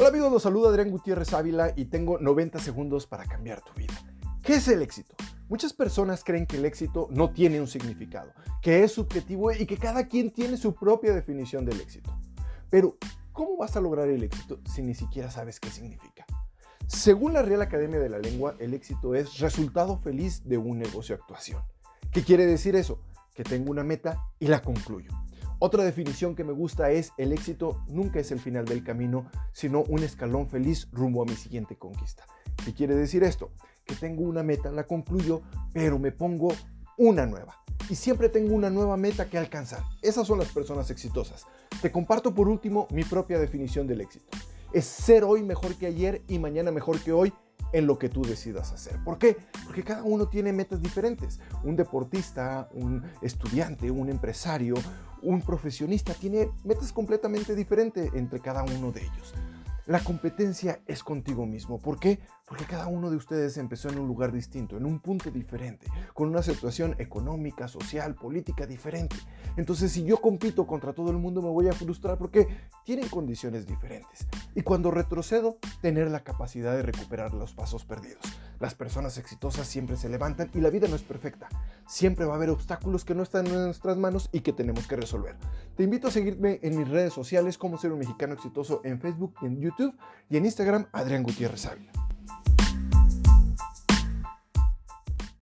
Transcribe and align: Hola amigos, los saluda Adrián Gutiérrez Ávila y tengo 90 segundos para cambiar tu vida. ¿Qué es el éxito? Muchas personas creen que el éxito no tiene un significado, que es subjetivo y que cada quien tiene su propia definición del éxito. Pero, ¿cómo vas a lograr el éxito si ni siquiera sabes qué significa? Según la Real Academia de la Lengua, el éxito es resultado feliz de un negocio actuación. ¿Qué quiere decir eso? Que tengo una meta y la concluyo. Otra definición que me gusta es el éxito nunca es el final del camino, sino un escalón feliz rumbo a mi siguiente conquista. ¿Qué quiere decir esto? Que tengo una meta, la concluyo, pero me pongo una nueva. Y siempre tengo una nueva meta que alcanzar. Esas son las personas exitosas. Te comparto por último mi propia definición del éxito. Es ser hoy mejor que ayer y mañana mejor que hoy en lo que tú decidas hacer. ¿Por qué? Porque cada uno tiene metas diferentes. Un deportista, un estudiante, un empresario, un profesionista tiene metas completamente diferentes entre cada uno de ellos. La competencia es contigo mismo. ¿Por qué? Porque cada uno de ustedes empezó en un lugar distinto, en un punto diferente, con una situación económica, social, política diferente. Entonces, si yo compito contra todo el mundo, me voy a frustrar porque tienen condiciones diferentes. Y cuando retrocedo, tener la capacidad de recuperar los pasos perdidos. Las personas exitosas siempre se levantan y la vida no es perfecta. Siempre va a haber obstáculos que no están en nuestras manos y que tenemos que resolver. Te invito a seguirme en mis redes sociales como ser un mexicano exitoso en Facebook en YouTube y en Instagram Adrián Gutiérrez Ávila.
Hola 0.00 0.08
amigos, 0.08 0.32
los 0.32 0.42
saluda 0.44 0.70
Adrián 0.70 0.90
Gutiérrez 0.90 1.34
Ávila 1.34 1.74
y 1.76 1.84
tengo 1.84 2.18
90 2.18 2.58
segundos 2.58 3.06
para 3.06 3.26
cambiar 3.26 3.60
tu 3.60 3.74
vida. 3.74 3.92
¿Qué 4.42 4.54
es 4.54 4.66
el 4.68 4.80
éxito? 4.80 5.14
Muchas 5.46 5.74
personas 5.74 6.24
creen 6.24 6.46
que 6.46 6.56
el 6.56 6.64
éxito 6.64 7.08
no 7.10 7.34
tiene 7.34 7.60
un 7.60 7.66
significado, 7.66 8.32
que 8.62 8.82
es 8.82 8.92
subjetivo 8.92 9.52
y 9.52 9.66
que 9.66 9.76
cada 9.76 10.08
quien 10.08 10.30
tiene 10.30 10.56
su 10.56 10.74
propia 10.74 11.12
definición 11.12 11.66
del 11.66 11.82
éxito. 11.82 12.18
Pero, 12.70 12.96
¿cómo 13.34 13.58
vas 13.58 13.76
a 13.76 13.82
lograr 13.82 14.08
el 14.08 14.22
éxito 14.22 14.58
si 14.64 14.80
ni 14.80 14.94
siquiera 14.94 15.30
sabes 15.30 15.60
qué 15.60 15.68
significa? 15.68 16.24
Según 16.86 17.34
la 17.34 17.42
Real 17.42 17.60
Academia 17.60 17.98
de 18.00 18.08
la 18.08 18.20
Lengua, 18.20 18.54
el 18.58 18.72
éxito 18.72 19.14
es 19.14 19.38
resultado 19.38 19.98
feliz 19.98 20.48
de 20.48 20.56
un 20.56 20.78
negocio 20.78 21.14
actuación. 21.14 21.62
¿Qué 22.10 22.24
quiere 22.24 22.46
decir 22.46 22.74
eso? 22.74 23.02
Que 23.34 23.44
tengo 23.44 23.70
una 23.70 23.84
meta 23.84 24.18
y 24.38 24.46
la 24.46 24.62
concluyo. 24.62 25.10
Otra 25.62 25.84
definición 25.84 26.34
que 26.34 26.42
me 26.42 26.54
gusta 26.54 26.90
es 26.90 27.12
el 27.18 27.34
éxito 27.34 27.84
nunca 27.86 28.18
es 28.18 28.32
el 28.32 28.40
final 28.40 28.64
del 28.64 28.82
camino, 28.82 29.30
sino 29.52 29.82
un 29.82 30.02
escalón 30.02 30.48
feliz 30.48 30.88
rumbo 30.90 31.22
a 31.22 31.26
mi 31.26 31.34
siguiente 31.34 31.76
conquista. 31.76 32.24
¿Qué 32.64 32.72
quiere 32.72 32.94
decir 32.94 33.22
esto? 33.22 33.50
Que 33.84 33.94
tengo 33.94 34.22
una 34.22 34.42
meta, 34.42 34.70
la 34.70 34.86
concluyo, 34.86 35.42
pero 35.74 35.98
me 35.98 36.12
pongo 36.12 36.48
una 36.96 37.26
nueva. 37.26 37.62
Y 37.90 37.94
siempre 37.96 38.30
tengo 38.30 38.54
una 38.54 38.70
nueva 38.70 38.96
meta 38.96 39.28
que 39.28 39.36
alcanzar. 39.36 39.82
Esas 40.00 40.26
son 40.26 40.38
las 40.38 40.48
personas 40.48 40.90
exitosas. 40.90 41.44
Te 41.82 41.92
comparto 41.92 42.34
por 42.34 42.48
último 42.48 42.88
mi 42.90 43.04
propia 43.04 43.38
definición 43.38 43.86
del 43.86 44.00
éxito. 44.00 44.28
Es 44.72 44.86
ser 44.86 45.24
hoy 45.24 45.42
mejor 45.42 45.74
que 45.74 45.84
ayer 45.84 46.22
y 46.26 46.38
mañana 46.38 46.70
mejor 46.70 47.00
que 47.00 47.12
hoy 47.12 47.34
en 47.72 47.86
lo 47.86 47.98
que 47.98 48.08
tú 48.08 48.22
decidas 48.22 48.72
hacer. 48.72 49.02
¿Por 49.04 49.18
qué? 49.18 49.36
Porque 49.64 49.82
cada 49.82 50.02
uno 50.02 50.28
tiene 50.28 50.52
metas 50.52 50.82
diferentes. 50.82 51.40
Un 51.62 51.76
deportista, 51.76 52.68
un 52.72 53.02
estudiante, 53.22 53.90
un 53.90 54.08
empresario, 54.08 54.74
un 55.22 55.42
profesionista 55.42 56.14
tiene 56.14 56.50
metas 56.64 56.92
completamente 56.92 57.54
diferentes 57.54 58.12
entre 58.14 58.40
cada 58.40 58.62
uno 58.62 58.92
de 58.92 59.02
ellos. 59.02 59.34
La 59.90 59.98
competencia 59.98 60.82
es 60.86 61.02
contigo 61.02 61.46
mismo. 61.46 61.80
¿Por 61.80 61.98
qué? 61.98 62.20
Porque 62.46 62.64
cada 62.64 62.86
uno 62.86 63.10
de 63.10 63.16
ustedes 63.16 63.56
empezó 63.56 63.88
en 63.88 63.98
un 63.98 64.06
lugar 64.06 64.30
distinto, 64.30 64.76
en 64.76 64.86
un 64.86 65.00
punto 65.00 65.32
diferente, 65.32 65.88
con 66.14 66.28
una 66.28 66.44
situación 66.44 66.94
económica, 66.98 67.66
social, 67.66 68.14
política 68.14 68.66
diferente. 68.66 69.16
Entonces, 69.56 69.90
si 69.90 70.04
yo 70.04 70.18
compito 70.18 70.64
contra 70.64 70.92
todo 70.92 71.10
el 71.10 71.16
mundo, 71.16 71.42
me 71.42 71.48
voy 71.48 71.66
a 71.66 71.72
frustrar 71.72 72.18
porque 72.18 72.46
tienen 72.84 73.08
condiciones 73.08 73.66
diferentes. 73.66 74.28
Y 74.54 74.62
cuando 74.62 74.92
retrocedo, 74.92 75.58
tener 75.80 76.08
la 76.08 76.20
capacidad 76.20 76.76
de 76.76 76.82
recuperar 76.82 77.34
los 77.34 77.52
pasos 77.54 77.84
perdidos. 77.84 78.22
Las 78.60 78.76
personas 78.76 79.18
exitosas 79.18 79.66
siempre 79.66 79.96
se 79.96 80.08
levantan 80.08 80.50
y 80.54 80.60
la 80.60 80.70
vida 80.70 80.86
no 80.86 80.94
es 80.94 81.02
perfecta. 81.02 81.48
Siempre 81.90 82.24
va 82.24 82.34
a 82.34 82.36
haber 82.36 82.50
obstáculos 82.50 83.04
que 83.04 83.16
no 83.16 83.24
están 83.24 83.48
en 83.48 83.64
nuestras 83.64 83.96
manos 83.96 84.28
y 84.30 84.42
que 84.42 84.52
tenemos 84.52 84.86
que 84.86 84.94
resolver. 84.94 85.34
Te 85.76 85.82
invito 85.82 86.06
a 86.06 86.12
seguirme 86.12 86.60
en 86.62 86.78
mis 86.78 86.88
redes 86.88 87.12
sociales 87.12 87.58
como 87.58 87.78
ser 87.78 87.90
un 87.90 87.98
mexicano 87.98 88.34
exitoso 88.34 88.80
en 88.84 89.00
Facebook 89.00 89.34
en 89.42 89.60
YouTube 89.60 89.98
y 90.28 90.36
en 90.36 90.44
Instagram 90.44 90.86
Adrián 90.92 91.24
Gutiérrez 91.24 91.66
Ávila. 91.66 91.99